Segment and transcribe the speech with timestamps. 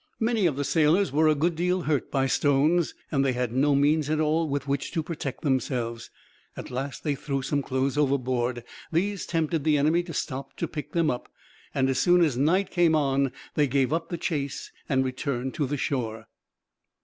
[0.19, 3.75] Many of the sailors were a good deal hurt by stones, and they had no
[3.75, 6.09] means at all with which to protect themselves.
[6.57, 10.93] At last they threw some clothes overboard; these tempted the enemy to stop to pick
[10.93, 11.31] them up,
[11.71, 15.67] and as soon as night came on they gave up the chase and returned to
[15.67, 16.25] the shore.